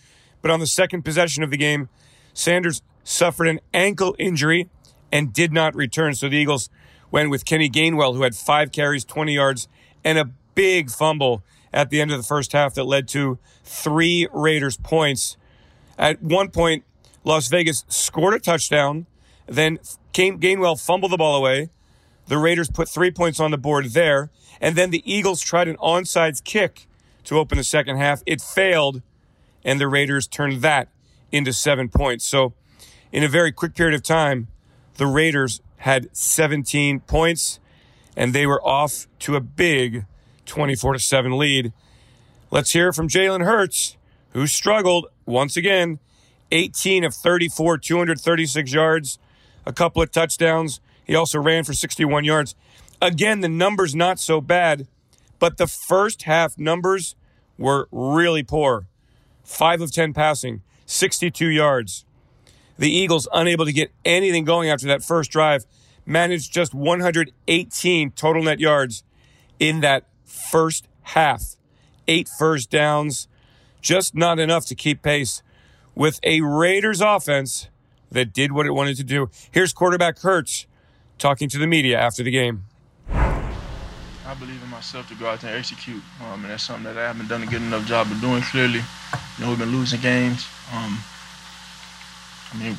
But 0.43 0.51
on 0.51 0.61
the 0.61 0.67
second 0.67 1.03
possession 1.03 1.43
of 1.43 1.51
the 1.51 1.57
game, 1.57 1.89
Sanders 2.33 2.83
suffered 3.05 3.47
an 3.47 3.61
ankle 3.73 4.15
injury 4.19 4.69
and 5.13 5.33
did 5.33 5.53
not 5.53 5.75
return. 5.75 6.15
So 6.15 6.29
the 6.29 6.37
Eagles 6.37 6.71
went 7.11 7.31
with 7.31 7.45
Kenny 7.45 7.69
Gainwell, 7.69 8.15
who 8.15 8.23
had 8.23 8.35
five 8.35 8.73
carries, 8.73 9.05
20 9.05 9.35
yards, 9.35 9.69
and 10.05 10.19
a 10.19 10.31
big 10.55 10.91
fumble 10.91 11.43
at 11.73 11.91
the 11.91 12.01
end 12.01 12.11
of 12.11 12.17
the 12.17 12.27
first 12.27 12.53
half 12.53 12.75
that 12.75 12.85
led 12.85 13.07
to 13.09 13.39
three 13.65 14.29
Raiders 14.33 14.77
points. 14.77 15.37
At 15.99 16.23
one 16.23 16.51
point, 16.51 16.85
Las 17.23 17.49
Vegas 17.49 17.85
scored 17.89 18.35
a 18.35 18.41
touchdown. 18.41 19.07
Then 19.47 19.79
Gainwell 20.13 20.85
fumbled 20.85 21.13
the 21.13 21.17
ball 21.17 21.37
away. 21.37 21.71
The 22.27 22.39
Raiders 22.39 22.71
put 22.71 22.89
three 22.89 23.11
points 23.11 23.41
on 23.41 23.51
the 23.51 23.59
board 23.59 23.87
there. 23.87 24.31
And 24.61 24.77
then 24.77 24.91
the 24.91 25.03
Eagles 25.11 25.41
tried 25.41 25.69
an 25.69 25.77
onside 25.77 26.45
kick 26.45 26.87
to 27.25 27.39
open 27.39 27.59
the 27.59 27.65
second 27.65 27.97
half. 27.97 28.23
It 28.27 28.41
failed, 28.41 29.03
and 29.65 29.81
the 29.81 29.89
Raiders 29.89 30.27
turned 30.27 30.63
that 30.63 30.89
into 31.33 31.53
seven 31.53 31.89
points. 31.89 32.25
So, 32.25 32.53
in 33.13 33.25
a 33.25 33.29
very 33.29 33.53
quick 33.53 33.75
period 33.75 33.95
of 33.95 34.03
time, 34.03 34.49
the 34.97 35.07
Raiders 35.07 35.61
had 35.79 36.15
17 36.15 37.01
points, 37.01 37.59
and 38.17 38.35
they 38.35 38.47
were 38.47 38.63
off 38.63 39.07
to 39.21 39.35
a 39.35 39.41
big 39.41 40.05
24 40.45 40.95
to 40.95 40.99
7 40.99 41.39
lead. 41.39 41.73
Let's 42.51 42.73
hear 42.73 42.93
from 42.93 43.09
Jalen 43.09 43.45
Hurts, 43.45 43.97
who 44.33 44.47
struggled 44.47 45.07
once 45.25 45.57
again 45.57 46.01
18 46.53 47.05
of 47.05 47.15
34, 47.15 47.79
236 47.79 48.73
yards, 48.73 49.19
a 49.65 49.73
couple 49.73 50.03
of 50.03 50.11
touchdowns. 50.11 50.81
He 51.05 51.15
also 51.15 51.41
ran 51.41 51.65
for 51.65 51.73
61 51.73 52.25
yards. 52.25 52.55
Again, 53.03 53.41
the 53.41 53.49
numbers 53.49 53.95
not 53.95 54.19
so 54.19 54.41
bad, 54.41 54.87
but 55.39 55.57
the 55.57 55.67
first 55.67 56.23
half 56.23 56.59
numbers 56.59 57.17
were 57.59 57.89
really 57.91 58.43
poor. 58.43 58.87
5 59.45 59.81
of 59.81 59.93
10 59.93 60.13
passing, 60.13 60.63
62 60.87 61.49
yards. 61.49 62.05
The 62.79 62.91
Eagles, 62.91 63.29
unable 63.33 63.65
to 63.65 63.73
get 63.73 63.93
anything 64.05 64.45
going 64.45 64.71
after 64.71 64.87
that 64.87 65.03
first 65.03 65.31
drive, 65.31 65.67
managed 66.07 66.53
just 66.53 66.73
118 66.75 68.11
total 68.13 68.43
net 68.43 68.61
yards 68.61 69.03
in 69.59 69.81
that 69.81 70.07
first 70.25 70.89
half. 71.03 71.57
Eight 72.09 72.29
first 72.39 72.71
downs, 72.71 73.29
just 73.81 74.15
not 74.15 74.39
enough 74.39 74.67
to 74.67 74.75
keep 74.75 75.03
pace 75.03 75.43
with 75.95 76.21
a 76.23 76.41
Raiders 76.41 77.01
offense 77.01 77.69
that 78.11 78.33
did 78.33 78.53
what 78.53 78.67
it 78.67 78.73
wanted 78.73 78.97
to 78.97 79.05
do. 79.05 79.31
Here's 79.51 79.73
quarterback 79.73 80.19
Hurts 80.21 80.67
talking 81.21 81.49
to 81.51 81.59
the 81.59 81.67
media 81.67 82.01
after 82.01 82.23
the 82.23 82.31
game. 82.31 82.65
I 83.13 84.35
believe 84.39 84.63
in 84.63 84.71
myself 84.71 85.09
to 85.09 85.15
go 85.15 85.27
out 85.27 85.41
there 85.41 85.51
and 85.51 85.59
execute, 85.59 86.03
um, 86.23 86.43
and 86.43 86.51
that's 86.51 86.65
something 86.65 86.85
that 86.85 86.97
I 86.97 87.07
haven't 87.07 87.29
done 87.29 87.43
a 87.43 87.47
good 87.47 87.63
enough 87.63 87.87
job 87.87 88.11
of 88.11 88.21
doing. 88.21 88.43
Clearly, 88.43 88.79
you 88.79 89.45
know, 89.45 89.51
we've 89.51 89.59
been 89.59 89.73
losing 89.73 90.01
games. 90.01 90.47
Um, 90.73 90.99
I 92.53 92.57
mean, 92.59 92.77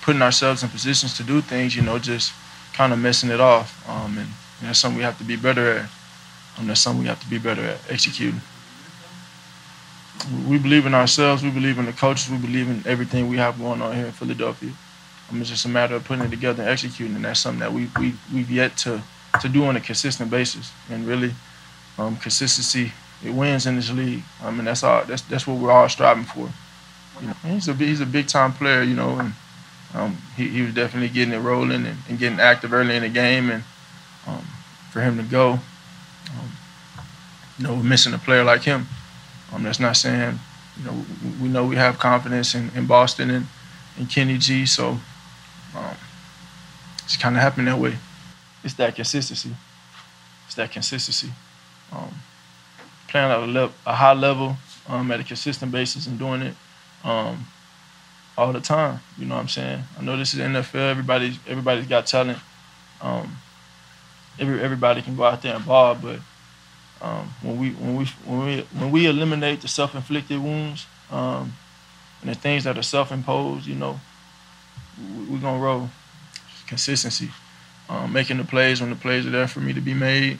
putting 0.00 0.22
ourselves 0.22 0.62
in 0.62 0.68
positions 0.68 1.16
to 1.16 1.22
do 1.22 1.40
things, 1.40 1.76
you 1.76 1.82
know, 1.82 1.98
just 1.98 2.32
kind 2.72 2.92
of 2.92 2.98
messing 2.98 3.30
it 3.30 3.40
off, 3.40 3.88
um, 3.88 4.18
and 4.18 4.28
that's 4.62 4.78
something 4.78 4.98
we 4.98 5.04
have 5.04 5.18
to 5.18 5.24
be 5.24 5.36
better 5.36 5.78
at. 5.78 5.90
Um, 6.58 6.66
that's 6.66 6.80
something 6.80 7.02
we 7.02 7.08
have 7.08 7.20
to 7.20 7.28
be 7.28 7.38
better 7.38 7.62
at 7.62 7.78
executing. 7.90 8.40
We 10.48 10.58
believe 10.58 10.86
in 10.86 10.94
ourselves. 10.94 11.42
We 11.42 11.50
believe 11.50 11.78
in 11.78 11.86
the 11.86 11.92
coaches. 11.92 12.30
We 12.30 12.38
believe 12.38 12.68
in 12.68 12.82
everything 12.86 13.28
we 13.28 13.36
have 13.38 13.58
going 13.58 13.82
on 13.82 13.96
here 13.96 14.06
in 14.06 14.12
Philadelphia. 14.12 14.72
I 15.28 15.32
mean, 15.32 15.42
it's 15.42 15.50
just 15.50 15.64
a 15.64 15.68
matter 15.68 15.94
of 15.94 16.04
putting 16.04 16.24
it 16.24 16.30
together 16.30 16.62
and 16.62 16.70
executing, 16.70 17.16
and 17.16 17.24
that's 17.24 17.40
something 17.40 17.60
that 17.60 17.72
we 17.72 17.88
we 17.98 18.14
we've 18.32 18.50
yet 18.50 18.76
to 18.78 19.02
to 19.40 19.48
do 19.48 19.64
on 19.64 19.76
a 19.76 19.80
consistent 19.80 20.30
basis. 20.30 20.72
And 20.90 21.06
really, 21.06 21.34
um, 21.98 22.16
consistency 22.16 22.92
it 23.24 23.32
wins 23.32 23.66
in 23.66 23.76
this 23.76 23.90
league. 23.90 24.22
I 24.42 24.50
mean, 24.50 24.64
that's 24.64 24.82
all. 24.82 25.04
That's 25.04 25.22
that's 25.22 25.46
what 25.46 25.58
we're 25.58 25.70
all 25.70 25.88
striving 25.88 26.24
for. 26.24 26.50
You 27.20 27.28
know, 27.28 27.34
he's 27.44 27.68
a 27.68 27.74
he's 27.74 28.00
a 28.00 28.06
big 28.06 28.26
time 28.26 28.52
player. 28.52 28.82
You 28.82 28.94
know, 28.94 29.18
and 29.18 29.32
um, 29.94 30.18
he 30.36 30.48
he 30.48 30.62
was 30.62 30.74
definitely 30.74 31.08
getting 31.08 31.34
it 31.34 31.38
rolling 31.38 31.86
and, 31.86 31.98
and, 32.08 32.18
getting 32.18 32.40
active 32.40 32.72
early 32.72 32.96
in 32.96 33.02
the 33.02 33.08
game. 33.08 33.50
And 33.50 33.64
um, 34.26 34.46
for 34.90 35.00
him 35.00 35.16
to 35.18 35.22
go, 35.22 35.52
um, 35.52 36.52
you 37.58 37.66
know, 37.66 37.74
we're 37.74 37.82
missing 37.82 38.14
a 38.14 38.18
player 38.18 38.44
like 38.44 38.62
him. 38.62 38.86
Um, 39.52 39.62
that's 39.62 39.80
not 39.80 39.96
saying, 39.96 40.40
you 40.78 40.84
know, 40.84 41.04
we, 41.22 41.42
we 41.42 41.48
know 41.48 41.66
we 41.66 41.76
have 41.76 41.98
confidence 41.98 42.54
in, 42.54 42.70
in 42.74 42.86
Boston 42.86 43.30
and, 43.30 43.46
and 43.98 44.08
Kenny 44.08 44.38
G. 44.38 44.64
So 44.66 44.98
um, 45.76 45.96
it's 47.04 47.16
kind 47.16 47.36
of 47.36 47.42
happened 47.42 47.68
that 47.68 47.78
way 47.78 47.96
it's 48.64 48.74
that 48.74 48.94
consistency. 48.94 49.50
It's 50.46 50.54
that 50.54 50.70
consistency. 50.70 51.32
Um, 51.90 52.14
playing 53.08 53.30
at 53.30 53.38
a, 53.38 53.46
le- 53.46 53.72
a 53.86 53.94
high 53.94 54.14
level 54.14 54.56
um, 54.88 55.10
at 55.10 55.20
a 55.20 55.24
consistent 55.24 55.72
basis 55.72 56.06
and 56.06 56.18
doing 56.18 56.42
it 56.42 56.54
um, 57.04 57.46
all 58.36 58.52
the 58.52 58.60
time. 58.60 59.00
You 59.18 59.26
know 59.26 59.34
what 59.34 59.42
I'm 59.42 59.48
saying? 59.48 59.82
I 59.98 60.02
know 60.02 60.16
this 60.16 60.34
is 60.34 60.40
NFL. 60.40 60.90
Everybody's 60.90 61.38
everybody's 61.46 61.86
got 61.86 62.06
talent. 62.06 62.38
Um, 63.00 63.36
every 64.38 64.60
everybody 64.60 65.02
can 65.02 65.16
go 65.16 65.24
out 65.24 65.42
there 65.42 65.56
and 65.56 65.66
ball, 65.66 65.96
but 65.96 66.20
um, 67.00 67.34
when 67.42 67.58
we 67.58 67.70
when 67.70 67.96
we 67.96 68.04
when 68.24 68.46
we 68.46 68.60
when 68.78 68.90
we 68.90 69.06
eliminate 69.06 69.60
the 69.60 69.68
self-inflicted 69.68 70.40
wounds 70.40 70.86
um, 71.10 71.52
and 72.20 72.30
the 72.30 72.34
things 72.34 72.64
that 72.64 72.78
are 72.78 72.82
self-imposed, 72.82 73.66
you 73.66 73.74
know, 73.74 74.00
we're 75.28 75.38
gonna 75.38 75.58
roll. 75.58 75.90
Consistency, 76.66 77.30
um, 77.88 78.12
making 78.12 78.38
the 78.38 78.44
plays 78.44 78.80
when 78.80 78.90
the 78.90 78.96
plays 78.96 79.26
are 79.26 79.30
there 79.30 79.46
for 79.46 79.60
me 79.60 79.72
to 79.74 79.80
be 79.80 79.92
made, 79.92 80.38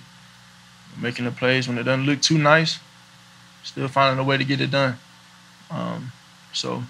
making 0.98 1.26
the 1.26 1.30
plays 1.30 1.68
when 1.68 1.76
it 1.76 1.82
doesn't 1.82 2.06
look 2.06 2.22
too 2.22 2.38
nice, 2.38 2.78
still 3.62 3.88
finding 3.88 4.18
a 4.18 4.26
way 4.26 4.38
to 4.38 4.44
get 4.44 4.60
it 4.60 4.70
done. 4.70 4.96
Um, 5.70 6.12
so, 6.52 6.84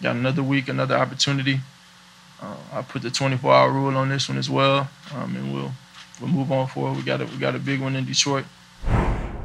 got 0.00 0.14
another 0.14 0.42
week, 0.42 0.68
another 0.68 0.96
opportunity. 0.96 1.60
Uh, 2.40 2.56
I 2.72 2.82
put 2.82 3.02
the 3.02 3.08
24-hour 3.08 3.70
rule 3.70 3.96
on 3.96 4.08
this 4.08 4.28
one 4.28 4.38
as 4.38 4.50
well, 4.50 4.88
um, 5.14 5.36
and 5.36 5.52
we'll 5.52 5.72
we'll 6.20 6.30
move 6.30 6.52
on 6.52 6.68
forward. 6.68 6.96
We 6.96 7.02
got 7.02 7.20
a, 7.20 7.24
we 7.24 7.36
got 7.38 7.54
a 7.54 7.60
big 7.60 7.80
one 7.80 7.96
in 7.96 8.04
Detroit. 8.04 8.44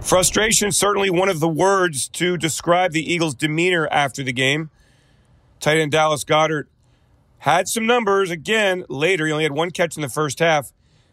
Frustration, 0.01 0.71
certainly 0.71 1.09
one 1.09 1.29
of 1.29 1.39
the 1.39 1.47
words 1.47 2.07
to 2.09 2.37
describe 2.37 2.91
the 2.91 3.13
Eagles' 3.13 3.35
demeanor 3.35 3.87
after 3.87 4.23
the 4.23 4.33
game. 4.33 4.69
Tight 5.59 5.79
end 5.79 5.91
Dallas 5.91 6.23
Goedert 6.23 6.67
had 7.39 7.67
some 7.67 7.85
numbers 7.85 8.31
again 8.31 8.85
later. 8.89 9.25
He 9.25 9.31
only 9.31 9.43
had 9.43 9.51
one 9.51 9.71
catch 9.71 9.95
in 9.95 10.01
the 10.01 10.09
first 10.09 10.39
half, 10.39 10.71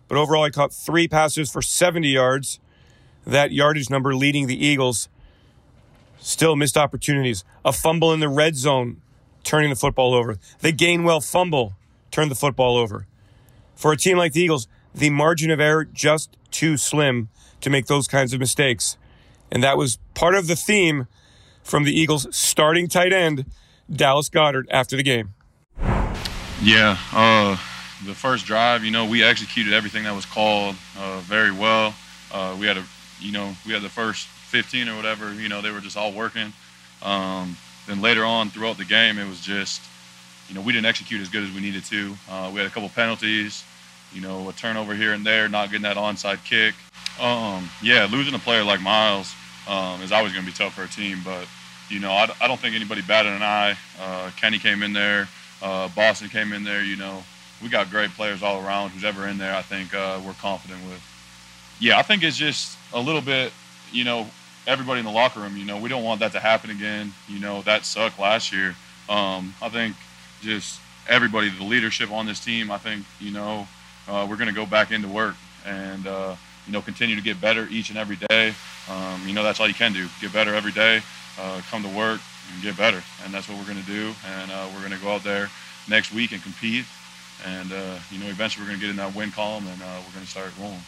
but 0.08 0.18
overall 0.18 0.44
he 0.44 0.50
caught 0.50 0.72
three 0.72 1.08
passes 1.08 1.50
for 1.50 1.62
70 1.62 2.08
yards. 2.08 2.60
That 3.26 3.52
yardage 3.52 3.90
number 3.90 4.14
leading 4.14 4.46
the 4.46 4.66
Eagles. 4.66 5.08
Still 6.18 6.56
missed 6.56 6.76
opportunities. 6.76 7.44
A 7.64 7.72
fumble 7.72 8.12
in 8.12 8.20
the 8.20 8.28
red 8.28 8.56
zone, 8.56 9.02
turning 9.42 9.70
the 9.70 9.76
football 9.76 10.14
over. 10.14 10.36
The 10.60 10.72
Gainwell 10.72 11.28
fumble 11.28 11.74
turned 12.10 12.30
the 12.30 12.36
football 12.36 12.76
over. 12.76 13.06
For 13.74 13.92
a 13.92 13.96
team 13.96 14.16
like 14.16 14.32
the 14.32 14.40
Eagles, 14.40 14.68
the 14.94 15.10
margin 15.10 15.50
of 15.50 15.60
error 15.60 15.84
just 15.84 16.36
too 16.50 16.76
slim 16.76 17.28
to 17.60 17.70
make 17.70 17.86
those 17.86 18.06
kinds 18.06 18.32
of 18.32 18.40
mistakes. 18.40 18.96
And 19.50 19.62
that 19.62 19.76
was 19.76 19.98
part 20.14 20.34
of 20.34 20.46
the 20.46 20.56
theme 20.56 21.06
from 21.62 21.84
the 21.84 21.98
Eagles' 21.98 22.26
starting 22.34 22.88
tight 22.88 23.12
end, 23.12 23.46
Dallas 23.90 24.28
Goedert, 24.28 24.66
after 24.70 24.96
the 24.96 25.02
game. 25.02 25.33
Yeah, 26.62 26.96
uh, 27.12 27.56
the 28.06 28.14
first 28.14 28.46
drive, 28.46 28.84
you 28.84 28.90
know, 28.90 29.06
we 29.06 29.22
executed 29.22 29.72
everything 29.72 30.04
that 30.04 30.14
was 30.14 30.24
called 30.24 30.76
uh, 30.98 31.20
very 31.20 31.52
well. 31.52 31.94
Uh, 32.32 32.56
we 32.58 32.66
had 32.66 32.76
a, 32.76 32.84
you 33.20 33.32
know, 33.32 33.54
we 33.66 33.72
had 33.72 33.82
the 33.82 33.88
first 33.88 34.26
15 34.26 34.88
or 34.88 34.96
whatever, 34.96 35.32
you 35.34 35.48
know, 35.48 35.60
they 35.60 35.70
were 35.70 35.80
just 35.80 35.96
all 35.96 36.12
working. 36.12 36.52
Um, 37.02 37.56
then 37.86 38.00
later 38.00 38.24
on 38.24 38.50
throughout 38.50 38.78
the 38.78 38.84
game, 38.84 39.18
it 39.18 39.28
was 39.28 39.40
just, 39.40 39.82
you 40.48 40.54
know, 40.54 40.60
we 40.60 40.72
didn't 40.72 40.86
execute 40.86 41.20
as 41.20 41.28
good 41.28 41.42
as 41.42 41.50
we 41.52 41.60
needed 41.60 41.84
to. 41.86 42.16
Uh, 42.30 42.50
we 42.52 42.60
had 42.60 42.66
a 42.66 42.70
couple 42.70 42.88
penalties, 42.88 43.64
you 44.12 44.20
know, 44.20 44.48
a 44.48 44.52
turnover 44.52 44.94
here 44.94 45.12
and 45.12 45.26
there, 45.26 45.48
not 45.48 45.70
getting 45.70 45.82
that 45.82 45.96
onside 45.96 46.42
kick. 46.44 46.74
Um, 47.20 47.68
yeah, 47.82 48.06
losing 48.10 48.34
a 48.34 48.38
player 48.38 48.64
like 48.64 48.80
Miles 48.80 49.34
um, 49.68 50.00
is 50.02 50.12
always 50.12 50.32
going 50.32 50.44
to 50.44 50.50
be 50.50 50.56
tough 50.56 50.74
for 50.74 50.84
a 50.84 50.88
team, 50.88 51.18
but 51.24 51.46
you 51.90 52.00
know, 52.00 52.10
I, 52.12 52.32
I 52.40 52.48
don't 52.48 52.58
think 52.58 52.74
anybody 52.74 53.02
batted 53.02 53.32
an 53.32 53.42
eye. 53.42 53.76
Uh, 54.00 54.30
Kenny 54.36 54.58
came 54.58 54.82
in 54.82 54.92
there, 54.92 55.28
uh, 55.64 55.88
Boston 55.88 56.28
came 56.28 56.52
in 56.52 56.62
there. 56.62 56.84
You 56.84 56.96
know, 56.96 57.24
we 57.62 57.68
got 57.68 57.90
great 57.90 58.10
players 58.10 58.42
all 58.42 58.64
around. 58.64 58.90
Who's 58.90 59.04
ever 59.04 59.26
in 59.26 59.38
there, 59.38 59.56
I 59.56 59.62
think 59.62 59.94
uh, 59.94 60.20
we're 60.24 60.34
confident 60.34 60.80
with. 60.84 61.02
Yeah, 61.80 61.98
I 61.98 62.02
think 62.02 62.22
it's 62.22 62.36
just 62.36 62.78
a 62.92 63.00
little 63.00 63.22
bit, 63.22 63.52
you 63.90 64.04
know, 64.04 64.28
everybody 64.66 65.00
in 65.00 65.06
the 65.06 65.12
locker 65.12 65.40
room. 65.40 65.56
You 65.56 65.64
know, 65.64 65.78
we 65.78 65.88
don't 65.88 66.04
want 66.04 66.20
that 66.20 66.32
to 66.32 66.40
happen 66.40 66.70
again. 66.70 67.14
You 67.26 67.40
know, 67.40 67.62
that 67.62 67.84
sucked 67.86 68.20
last 68.20 68.52
year. 68.52 68.76
Um, 69.08 69.54
I 69.60 69.70
think 69.70 69.96
just 70.42 70.80
everybody, 71.08 71.48
the 71.48 71.64
leadership 71.64 72.12
on 72.12 72.26
this 72.26 72.44
team. 72.44 72.70
I 72.70 72.78
think 72.78 73.04
you 73.18 73.32
know 73.32 73.66
uh, 74.06 74.26
we're 74.28 74.36
going 74.36 74.48
to 74.48 74.54
go 74.54 74.66
back 74.66 74.92
into 74.92 75.08
work 75.08 75.34
and 75.66 76.06
uh, 76.06 76.36
you 76.66 76.72
know 76.74 76.82
continue 76.82 77.16
to 77.16 77.22
get 77.22 77.40
better 77.40 77.66
each 77.70 77.88
and 77.88 77.98
every 77.98 78.16
day. 78.28 78.54
Um, 78.90 79.26
you 79.26 79.32
know 79.32 79.42
that's 79.42 79.60
all 79.60 79.68
you 79.68 79.74
can 79.74 79.94
do. 79.94 80.06
Get 80.20 80.32
better 80.32 80.54
every 80.54 80.72
day. 80.72 81.00
Uh, 81.40 81.62
come 81.70 81.82
to 81.82 81.88
work 81.88 82.20
and 82.52 82.62
get 82.62 82.76
better, 82.76 83.02
and 83.24 83.32
that's 83.32 83.48
what 83.48 83.58
we're 83.58 83.64
going 83.64 83.82
to 83.82 83.90
do. 83.90 84.14
And 84.26 84.50
uh, 84.50 84.68
we're 84.72 84.80
going 84.80 84.92
to 84.92 85.04
go 85.04 85.12
out 85.12 85.24
there 85.24 85.50
next 85.88 86.12
week 86.12 86.32
and 86.32 86.42
compete. 86.42 86.84
And 87.46 87.72
uh, 87.72 87.98
you 88.10 88.18
know 88.18 88.26
eventually 88.26 88.64
we're 88.64 88.70
going 88.70 88.80
to 88.80 88.86
get 88.86 88.90
in 88.90 88.96
that 88.96 89.14
win 89.14 89.30
column, 89.30 89.66
and 89.66 89.82
uh, 89.82 90.00
we're 90.06 90.14
going 90.14 90.24
to 90.24 90.30
start 90.30 90.52
rolling. 90.58 90.78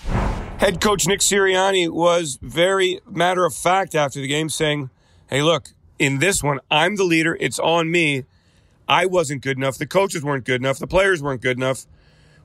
Head 0.58 0.80
coach 0.80 1.06
Nick 1.06 1.20
Sirianni 1.20 1.90
was 1.90 2.38
very 2.40 3.00
matter 3.10 3.44
of 3.44 3.54
fact 3.54 3.94
after 3.94 4.20
the 4.20 4.28
game, 4.28 4.48
saying, 4.48 4.90
"Hey, 5.28 5.42
look, 5.42 5.70
in 5.98 6.18
this 6.18 6.42
one, 6.42 6.60
I'm 6.70 6.96
the 6.96 7.04
leader. 7.04 7.36
It's 7.40 7.58
on 7.58 7.90
me." 7.90 8.24
I 8.88 9.06
wasn't 9.06 9.42
good 9.42 9.56
enough. 9.56 9.78
The 9.78 9.86
coaches 9.86 10.22
weren't 10.22 10.44
good 10.44 10.60
enough. 10.60 10.78
The 10.78 10.86
players 10.86 11.22
weren't 11.22 11.42
good 11.42 11.56
enough. 11.56 11.86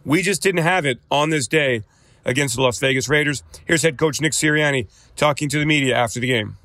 We 0.03 0.21
just 0.21 0.41
didn't 0.41 0.63
have 0.63 0.85
it 0.85 0.99
on 1.11 1.29
this 1.29 1.47
day 1.47 1.83
against 2.25 2.55
the 2.55 2.61
Las 2.61 2.79
Vegas 2.79 3.07
Raiders. 3.07 3.43
Here's 3.65 3.83
head 3.83 3.97
coach 3.97 4.21
Nick 4.21 4.33
Sirianni 4.33 4.87
talking 5.15 5.49
to 5.49 5.59
the 5.59 5.65
media 5.65 5.95
after 5.95 6.19
the 6.19 6.27
game. 6.27 6.57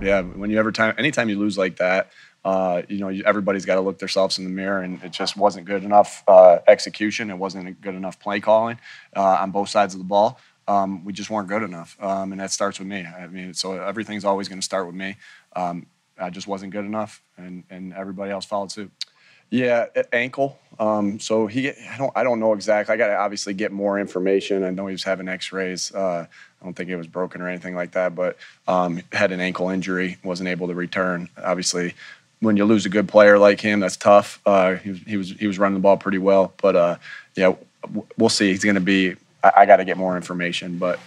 Yeah, 0.00 0.22
when 0.22 0.50
you 0.50 0.58
ever 0.58 0.72
time, 0.72 0.94
anytime 0.98 1.28
you 1.28 1.38
lose 1.38 1.58
like 1.58 1.76
that, 1.76 2.10
uh, 2.44 2.82
you 2.88 2.98
know, 2.98 3.08
everybody's 3.26 3.66
got 3.66 3.74
to 3.74 3.82
look 3.82 3.98
themselves 3.98 4.38
in 4.38 4.44
the 4.44 4.50
mirror, 4.50 4.80
and 4.80 5.02
it 5.02 5.12
just 5.12 5.36
wasn't 5.36 5.66
good 5.66 5.84
enough 5.84 6.24
uh, 6.26 6.58
execution. 6.66 7.30
It 7.30 7.36
wasn't 7.36 7.80
good 7.80 7.94
enough 7.94 8.18
play 8.18 8.40
calling 8.40 8.78
uh, 9.14 9.38
on 9.40 9.50
both 9.50 9.68
sides 9.68 9.94
of 9.94 10.00
the 10.00 10.04
ball. 10.04 10.40
Um, 10.66 11.04
we 11.04 11.12
just 11.12 11.28
weren't 11.28 11.48
good 11.48 11.62
enough, 11.62 11.96
um, 12.00 12.32
and 12.32 12.40
that 12.40 12.50
starts 12.50 12.78
with 12.78 12.88
me. 12.88 13.04
I 13.04 13.26
mean, 13.26 13.52
so 13.52 13.72
everything's 13.72 14.24
always 14.24 14.48
going 14.48 14.60
to 14.60 14.64
start 14.64 14.86
with 14.86 14.94
me. 14.94 15.16
Um, 15.54 15.86
I 16.18 16.30
just 16.30 16.46
wasn't 16.46 16.72
good 16.72 16.84
enough, 16.84 17.22
and 17.36 17.64
and 17.68 17.92
everybody 17.92 18.30
else 18.30 18.46
followed 18.46 18.72
suit. 18.72 18.90
Yeah, 19.50 19.86
ankle. 20.12 20.58
Um, 20.78 21.20
so 21.20 21.46
he, 21.46 21.70
I 21.70 21.96
don't, 21.98 22.12
I 22.16 22.22
don't 22.22 22.40
know 22.40 22.54
exactly. 22.54 22.94
I 22.94 22.96
got 22.96 23.08
to 23.08 23.16
obviously 23.16 23.52
get 23.52 23.72
more 23.72 23.98
information. 23.98 24.64
I 24.64 24.70
know 24.70 24.86
he 24.86 24.92
was 24.92 25.02
having 25.02 25.28
X-rays. 25.28 25.92
Uh, 25.94 26.26
I 26.60 26.64
don't 26.64 26.74
think 26.74 26.88
it 26.88 26.96
was 26.96 27.06
broken 27.06 27.42
or 27.42 27.48
anything 27.48 27.74
like 27.74 27.92
that, 27.92 28.14
but 28.14 28.36
um, 28.68 29.02
had 29.12 29.32
an 29.32 29.40
ankle 29.40 29.68
injury, 29.68 30.16
wasn't 30.22 30.48
able 30.48 30.68
to 30.68 30.74
return. 30.74 31.28
Obviously, 31.42 31.94
when 32.40 32.56
you 32.56 32.64
lose 32.64 32.86
a 32.86 32.88
good 32.88 33.08
player 33.08 33.38
like 33.38 33.60
him, 33.60 33.80
that's 33.80 33.96
tough. 33.96 34.40
Uh, 34.46 34.76
he, 34.76 34.90
was, 34.90 35.00
he 35.00 35.16
was 35.16 35.30
he 35.32 35.46
was 35.46 35.58
running 35.58 35.74
the 35.74 35.80
ball 35.80 35.96
pretty 35.96 36.18
well, 36.18 36.52
but 36.62 36.76
uh, 36.76 36.96
yeah, 37.34 37.54
we'll 38.16 38.28
see. 38.28 38.50
He's 38.50 38.64
going 38.64 38.74
to 38.74 38.80
be. 38.80 39.16
I, 39.42 39.52
I 39.58 39.66
got 39.66 39.76
to 39.76 39.84
get 39.84 39.96
more 39.96 40.16
information, 40.16 40.78
but 40.78 40.98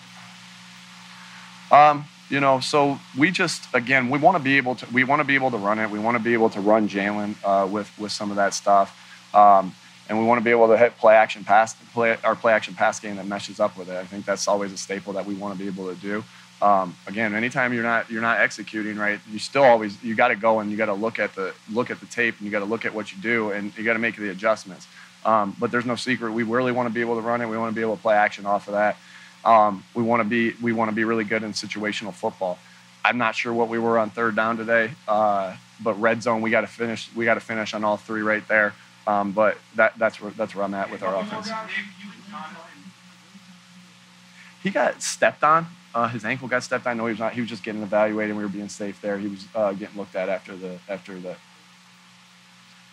um, 1.72 2.06
you 2.30 2.40
know, 2.40 2.60
so 2.60 3.00
we 3.18 3.32
just 3.32 3.64
again 3.74 4.10
we 4.10 4.18
want 4.20 4.38
to 4.38 4.44
be 4.44 4.58
able 4.58 4.76
to 4.76 4.88
we 4.94 5.04
want 5.04 5.20
to 5.20 5.24
be 5.24 5.36
able 5.36 5.52
to 5.52 5.58
run 5.58 5.80
it. 5.80 5.90
We 5.90 6.00
want 6.00 6.18
to 6.18 6.24
be 6.24 6.34
able 6.34 6.50
to 6.52 6.62
run 6.62 6.88
Jalen 6.88 7.36
uh, 7.44 7.68
with 7.68 7.92
with 8.00 8.12
some 8.12 8.30
of 8.30 8.38
that 8.38 8.54
stuff, 8.54 9.36
um, 9.36 9.76
and 10.10 10.18
we 10.18 10.26
want 10.26 10.40
to 10.40 10.44
be 10.44 10.52
able 10.52 10.68
to 10.68 10.78
hit 10.78 10.98
play 10.98 11.16
action 11.16 11.44
pass 11.44 11.76
play 11.94 12.18
our 12.24 12.36
play 12.36 12.54
action 12.54 12.74
pass 12.74 13.00
game 13.00 13.18
that 13.18 13.28
meshes 13.28 13.60
up 13.60 13.78
with 13.78 13.90
it. 13.90 13.96
I 13.96 14.06
think 14.06 14.26
that's 14.26 14.48
always 14.48 14.72
a 14.72 14.78
staple 14.78 15.14
that 15.14 15.26
we 15.26 15.36
want 15.36 15.58
to 15.58 15.60
be 15.60 15.68
able 15.68 15.94
to 15.94 16.00
do. 16.02 16.24
Um, 16.62 16.96
again, 17.08 17.36
anytime 17.36 17.74
you're 17.74 17.84
not 17.84 18.10
you're 18.10 18.22
not 18.22 18.40
executing 18.40 18.98
right, 18.98 19.20
you 19.30 19.38
still 19.38 19.64
always 19.64 20.02
you 20.02 20.16
got 20.16 20.30
to 20.30 20.36
go 20.36 20.60
and 20.60 20.72
you 20.72 20.78
got 20.78 20.86
to 20.86 20.94
look 20.94 21.20
at 21.20 21.36
the 21.36 21.54
look 21.72 21.92
at 21.92 22.00
the 22.00 22.06
tape 22.06 22.36
and 22.38 22.46
you 22.46 22.52
got 22.52 22.60
to 22.60 22.66
look 22.66 22.86
at 22.86 22.94
what 22.94 23.12
you 23.12 23.22
do 23.22 23.52
and 23.52 23.78
you 23.78 23.84
got 23.84 23.94
to 23.94 24.00
make 24.00 24.16
the 24.16 24.30
adjustments. 24.30 24.88
Um, 25.26 25.56
but 25.60 25.72
there's 25.72 25.86
no 25.86 25.96
secret. 25.96 26.32
We 26.32 26.44
really 26.44 26.72
want 26.72 26.88
to 26.88 26.94
be 26.94 27.02
able 27.02 27.16
to 27.16 27.22
run 27.22 27.42
it. 27.42 27.48
We 27.48 27.58
want 27.58 27.72
to 27.72 27.76
be 27.76 27.82
able 27.82 27.96
to 27.96 28.02
play 28.02 28.16
action 28.16 28.46
off 28.46 28.68
of 28.68 28.74
that. 28.74 28.98
Um, 29.46 29.84
we 29.94 30.04
want 30.04 30.22
to 30.22 30.28
be 30.28 30.54
we 30.62 30.74
want 30.74 30.90
to 30.90 30.96
be 30.96 31.04
really 31.04 31.24
good 31.24 31.44
in 31.44 31.52
situational 31.52 32.14
football. 32.14 32.58
I'm 33.06 33.18
not 33.18 33.36
sure 33.36 33.54
what 33.54 33.68
we 33.68 33.80
were 33.80 34.00
on 34.00 34.10
third 34.10 34.36
down 34.36 34.58
today, 34.58 34.92
uh, 35.08 35.56
but 35.82 36.00
red 36.00 36.24
zone 36.24 36.42
we 36.42 36.50
got 36.50 36.62
to 36.62 36.68
finish. 36.68 37.10
We 37.16 37.26
got 37.26 37.34
to 37.34 37.42
finish 37.42 37.74
on 37.74 37.84
all 37.84 37.98
three 37.98 38.22
right 38.22 38.48
there. 38.48 38.74
Um, 39.06 39.34
but 39.34 39.58
that, 39.76 39.98
that's 39.98 40.22
where 40.22 40.32
that's 40.32 40.56
where 40.56 40.64
I'm 40.64 40.74
at 40.74 40.90
with 40.90 41.04
our 41.04 41.16
offense. 41.16 41.52
He 44.62 44.70
got 44.70 45.02
stepped 45.02 45.44
on. 45.44 45.68
Uh, 45.94 46.08
his 46.08 46.24
ankle 46.24 46.48
got 46.48 46.64
stepped 46.64 46.88
on. 46.88 46.98
No, 46.98 47.06
he 47.06 47.12
was 47.12 47.20
not. 47.20 47.34
He 47.34 47.42
was 47.42 47.50
just 47.50 47.64
getting 47.64 47.84
evaluated. 47.84 48.36
We 48.36 48.44
were 48.44 48.50
being 48.50 48.70
safe 48.70 49.02
there. 49.02 49.18
He 49.18 49.28
was 49.28 49.46
uh, 49.54 49.74
getting 49.74 49.98
looked 49.98 50.16
at 50.16 50.30
after 50.30 50.56
the 50.56 50.80
after 50.88 51.20
the. 51.20 51.36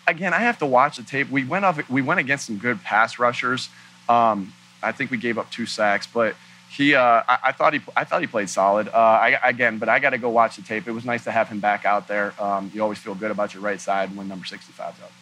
Again, 0.06 0.34
I 0.34 0.40
have 0.40 0.58
to 0.58 0.66
watch 0.66 0.96
the 0.96 1.04
tape. 1.04 1.30
We 1.30 1.44
went 1.44 1.64
off. 1.64 1.88
We 1.88 2.02
went 2.02 2.18
against 2.18 2.46
some 2.46 2.58
good 2.58 2.82
pass 2.82 3.20
rushers. 3.20 3.68
Um, 4.08 4.52
I 4.82 4.92
think 4.92 5.10
we 5.10 5.16
gave 5.16 5.38
up 5.38 5.50
two 5.50 5.66
sacks, 5.66 6.06
but 6.06 6.36
he, 6.70 6.94
uh, 6.94 7.22
I, 7.28 7.38
I, 7.44 7.52
thought 7.52 7.74
he, 7.74 7.80
I 7.96 8.04
thought 8.04 8.20
he 8.20 8.26
played 8.26 8.48
solid. 8.48 8.88
Uh, 8.88 8.92
I, 8.92 9.38
again, 9.42 9.78
but 9.78 9.88
I 9.88 9.98
got 9.98 10.10
to 10.10 10.18
go 10.18 10.28
watch 10.28 10.56
the 10.56 10.62
tape. 10.62 10.86
It 10.86 10.92
was 10.92 11.04
nice 11.04 11.24
to 11.24 11.32
have 11.32 11.48
him 11.48 11.58
back 11.58 11.84
out 11.84 12.06
there. 12.06 12.32
Um, 12.40 12.70
you 12.72 12.82
always 12.82 12.98
feel 12.98 13.14
good 13.14 13.30
about 13.30 13.54
your 13.54 13.62
right 13.62 13.80
side 13.80 14.16
when 14.16 14.28
number 14.28 14.46
65's 14.46 15.00
up. 15.02 15.12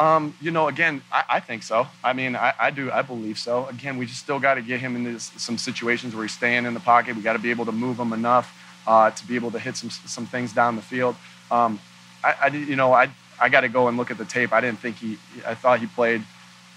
Um, 0.00 0.34
you 0.40 0.50
know, 0.50 0.68
again, 0.68 1.02
I, 1.12 1.24
I, 1.28 1.40
think 1.40 1.62
so. 1.62 1.86
I 2.02 2.14
mean, 2.14 2.34
I, 2.34 2.54
I, 2.58 2.70
do. 2.70 2.90
I 2.90 3.02
believe 3.02 3.38
so. 3.38 3.66
Again, 3.66 3.98
we 3.98 4.06
just 4.06 4.20
still 4.20 4.38
got 4.38 4.54
to 4.54 4.62
get 4.62 4.80
him 4.80 4.96
into 4.96 5.20
some 5.20 5.58
situations 5.58 6.14
where 6.14 6.24
he's 6.24 6.32
staying 6.32 6.64
in 6.64 6.72
the 6.72 6.80
pocket. 6.80 7.16
We 7.16 7.22
got 7.22 7.34
to 7.34 7.38
be 7.38 7.50
able 7.50 7.66
to 7.66 7.72
move 7.72 8.00
him 8.00 8.14
enough 8.14 8.50
uh, 8.86 9.10
to 9.10 9.26
be 9.26 9.34
able 9.36 9.50
to 9.50 9.58
hit 9.58 9.76
some 9.76 9.90
some 9.90 10.24
things 10.24 10.54
down 10.54 10.76
the 10.76 10.82
field. 10.82 11.16
Um, 11.50 11.78
I, 12.24 12.34
I, 12.44 12.46
you 12.46 12.76
know, 12.76 12.94
I 12.94 13.10
I 13.38 13.50
got 13.50 13.60
to 13.60 13.68
go 13.68 13.88
and 13.88 13.98
look 13.98 14.10
at 14.10 14.16
the 14.16 14.24
tape. 14.24 14.54
I 14.54 14.62
didn't 14.62 14.78
think 14.78 14.96
he. 14.96 15.18
I 15.46 15.54
thought 15.54 15.80
he 15.80 15.86
played 15.86 16.22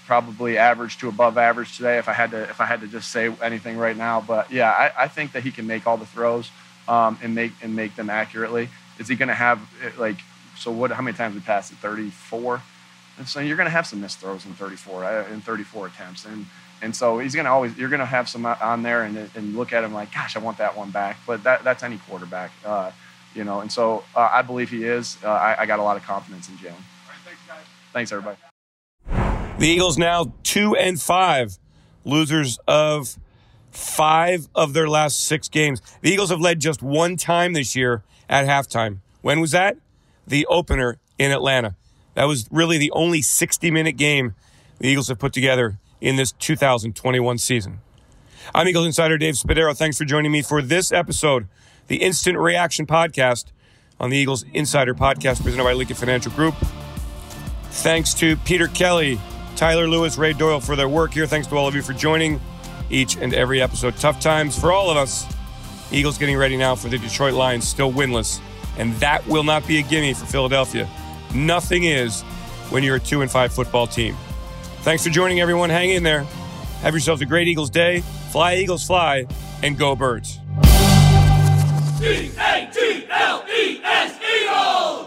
probably 0.06 0.58
average 0.58 0.98
to 0.98 1.08
above 1.08 1.38
average 1.38 1.76
today 1.76 1.98
if 1.98 2.08
I 2.08 2.12
had 2.12 2.30
to 2.32 2.42
if 2.42 2.60
I 2.60 2.66
had 2.66 2.80
to 2.80 2.86
just 2.86 3.10
say 3.10 3.34
anything 3.42 3.76
right 3.76 3.96
now. 3.96 4.20
But 4.20 4.50
yeah, 4.50 4.70
I, 4.70 5.04
I 5.04 5.08
think 5.08 5.32
that 5.32 5.42
he 5.42 5.50
can 5.50 5.66
make 5.66 5.86
all 5.86 5.96
the 5.96 6.06
throws 6.06 6.50
um, 6.88 7.18
and 7.22 7.34
make 7.34 7.52
and 7.62 7.74
make 7.74 7.96
them 7.96 8.10
accurately. 8.10 8.68
Is 8.98 9.08
he 9.08 9.16
going 9.16 9.28
to 9.28 9.34
have 9.34 9.60
like 9.98 10.16
so? 10.56 10.70
What? 10.70 10.90
How 10.92 11.02
many 11.02 11.16
times 11.16 11.34
we 11.34 11.40
passed 11.40 11.72
it? 11.72 11.78
Thirty 11.78 12.10
four. 12.10 12.62
And 13.18 13.28
so 13.28 13.40
you're 13.40 13.56
going 13.56 13.66
to 13.66 13.70
have 13.70 13.86
some 13.86 14.00
missed 14.00 14.18
throws 14.18 14.44
in 14.44 14.54
34 14.54 15.04
uh, 15.04 15.28
in 15.32 15.40
34 15.40 15.86
attempts, 15.86 16.24
and 16.24 16.46
and 16.82 16.94
so 16.94 17.18
he's 17.18 17.34
going 17.34 17.44
to 17.44 17.50
always 17.50 17.76
you're 17.78 17.88
going 17.88 18.00
to 18.00 18.06
have 18.06 18.28
some 18.28 18.44
on 18.44 18.82
there 18.82 19.02
and 19.02 19.30
and 19.34 19.56
look 19.56 19.72
at 19.72 19.84
him 19.84 19.94
like, 19.94 20.12
gosh, 20.12 20.36
I 20.36 20.40
want 20.40 20.58
that 20.58 20.76
one 20.76 20.90
back. 20.90 21.18
But 21.26 21.44
that 21.44 21.62
that's 21.64 21.82
any 21.82 21.98
quarterback, 21.98 22.50
uh, 22.64 22.90
you 23.34 23.44
know. 23.44 23.60
And 23.60 23.70
so 23.70 24.04
uh, 24.16 24.28
I 24.32 24.42
believe 24.42 24.70
he 24.70 24.84
is. 24.84 25.16
Uh, 25.22 25.28
I, 25.28 25.62
I, 25.62 25.66
got 25.66 25.78
a 25.78 25.82
lot 25.82 25.96
of 25.96 26.02
confidence 26.02 26.48
in 26.48 26.56
Jalen. 26.56 26.72
Right, 26.72 27.16
thanks, 27.24 27.40
guys. 27.46 27.64
Thanks, 27.92 28.12
everybody. 28.12 28.36
The 29.56 29.68
Eagles 29.68 29.96
now 29.96 30.34
two 30.42 30.74
and 30.74 31.00
five, 31.00 31.58
losers 32.04 32.58
of 32.66 33.16
five 33.70 34.48
of 34.54 34.72
their 34.72 34.88
last 34.88 35.20
six 35.20 35.48
games. 35.48 35.80
The 36.00 36.10
Eagles 36.10 36.30
have 36.30 36.40
led 36.40 36.60
just 36.60 36.82
one 36.82 37.16
time 37.16 37.52
this 37.52 37.76
year 37.76 38.02
at 38.28 38.46
halftime. 38.46 38.98
When 39.22 39.40
was 39.40 39.52
that? 39.52 39.76
The 40.26 40.44
opener 40.46 40.98
in 41.18 41.30
Atlanta. 41.30 41.76
That 42.14 42.24
was 42.24 42.48
really 42.50 42.78
the 42.78 42.90
only 42.92 43.22
60 43.22 43.70
minute 43.70 43.96
game 43.96 44.34
the 44.78 44.88
Eagles 44.88 45.08
have 45.08 45.20
put 45.20 45.32
together 45.32 45.78
in 46.00 46.16
this 46.16 46.32
2021 46.32 47.38
season. 47.38 47.78
I'm 48.54 48.66
Eagles 48.66 48.86
Insider 48.86 49.16
Dave 49.18 49.34
Spadaro. 49.34 49.76
Thanks 49.76 49.96
for 49.96 50.04
joining 50.04 50.32
me 50.32 50.42
for 50.42 50.62
this 50.62 50.90
episode, 50.92 51.46
the 51.86 51.96
Instant 52.02 52.38
Reaction 52.38 52.86
Podcast 52.86 53.46
on 54.00 54.10
the 54.10 54.16
Eagles 54.16 54.44
Insider 54.52 54.94
Podcast 54.94 55.42
presented 55.42 55.62
by 55.64 55.72
Lincoln 55.72 55.96
Financial 55.96 56.32
Group. 56.32 56.54
Thanks 57.70 58.14
to 58.14 58.36
Peter 58.38 58.68
Kelly, 58.68 59.18
Tyler 59.56 59.88
Lewis, 59.88 60.18
Ray 60.18 60.32
Doyle 60.32 60.60
for 60.60 60.76
their 60.76 60.88
work 60.88 61.12
here. 61.12 61.26
Thanks 61.26 61.46
to 61.48 61.56
all 61.56 61.68
of 61.68 61.74
you 61.74 61.82
for 61.82 61.92
joining 61.92 62.40
each 62.90 63.16
and 63.16 63.32
every 63.34 63.62
episode. 63.62 63.96
Tough 63.96 64.20
times 64.20 64.58
for 64.58 64.72
all 64.72 64.90
of 64.90 64.96
us. 64.96 65.26
Eagles 65.92 66.18
getting 66.18 66.36
ready 66.36 66.56
now 66.56 66.74
for 66.74 66.88
the 66.88 66.98
Detroit 66.98 67.34
Lions, 67.34 67.66
still 67.66 67.92
winless. 67.92 68.40
And 68.78 68.92
that 68.94 69.26
will 69.26 69.44
not 69.44 69.66
be 69.66 69.78
a 69.78 69.82
gimme 69.82 70.14
for 70.14 70.26
Philadelphia. 70.26 70.88
Nothing 71.34 71.84
is 71.84 72.22
when 72.70 72.82
you're 72.82 72.96
a 72.96 73.00
two 73.00 73.22
and 73.22 73.30
five 73.30 73.52
football 73.52 73.86
team. 73.86 74.16
Thanks 74.82 75.04
for 75.04 75.10
joining, 75.10 75.40
everyone. 75.40 75.70
Hang 75.70 75.90
in 75.90 76.02
there. 76.02 76.24
Have 76.82 76.92
yourselves 76.94 77.22
a 77.22 77.26
great 77.26 77.48
Eagles 77.48 77.70
day. 77.70 78.00
Fly, 78.30 78.56
Eagles, 78.56 78.86
fly, 78.86 79.26
and 79.62 79.78
go, 79.78 79.94
birds. 79.96 80.40
E 82.02 82.30
A 82.38 82.70
G 82.72 83.06
L 83.08 83.44
E 83.48 83.80
S 83.82 84.18
Eagles! 84.20 85.03